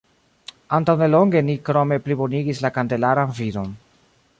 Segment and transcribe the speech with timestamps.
[0.77, 3.75] Antaŭ nelonge, ni krome plibonigis la kalendaran vidon.